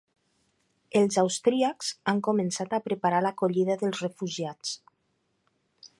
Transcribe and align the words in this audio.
Els 1.01 1.17
austríacs 1.23 1.91
han 2.13 2.23
començat 2.29 2.75
a 2.77 2.81
preparar 2.89 3.23
l’acollida 3.27 3.79
dels 3.85 4.03
refugiats. 4.09 4.77